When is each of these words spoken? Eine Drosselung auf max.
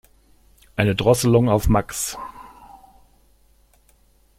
Eine 0.75 0.95
Drosselung 0.95 1.47
auf 1.47 1.67
max. 1.67 2.17